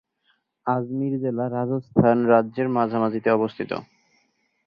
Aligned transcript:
আজমির 0.65 1.13
জেলা 1.21 1.45
রাজস্থান 1.49 2.17
রাজ্যের 2.25 2.67
মাঝামাঝিতে 2.69 3.29
অবস্থিত। 3.31 3.71